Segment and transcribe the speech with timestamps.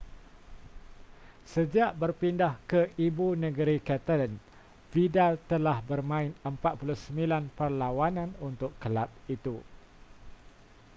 [1.53, 4.33] sejak berpindah ke ibu negeri catalan
[4.91, 9.55] vidal telah bermain 49 perlawanan untuk kelab itu